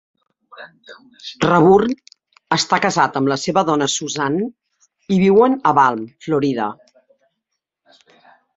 Raburn 1.43 1.91
està 2.57 2.79
casat 2.87 3.19
amb 3.21 3.29
la 3.33 3.37
seva 3.43 3.65
dona 3.69 3.89
Suzanne 3.97 4.49
i 5.17 5.21
viuen 5.27 5.61
a 5.69 5.75
Balm, 5.81 6.03
Florida. 6.27 6.71